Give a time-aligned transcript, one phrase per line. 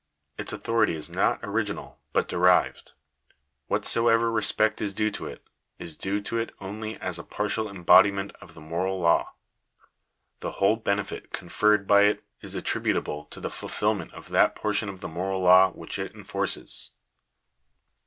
[0.35, 2.93] Its authority is not original, but derived.
[3.67, 8.31] Whatsoever respect is due to it, is due to it only as a partial embodiment
[8.41, 9.35] of the moral law.
[10.39, 14.89] The whole benefit oonferred by it is attributable to the ful filment of that portion
[14.89, 16.93] of the moral law which it enforces.